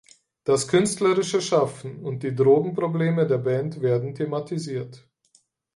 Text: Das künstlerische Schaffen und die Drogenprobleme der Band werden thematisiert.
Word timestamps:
Das 0.45 0.67
künstlerische 0.67 1.43
Schaffen 1.43 1.97
und 2.03 2.23
die 2.23 2.33
Drogenprobleme 2.33 3.27
der 3.27 3.37
Band 3.37 3.81
werden 3.81 4.15
thematisiert. 4.15 5.07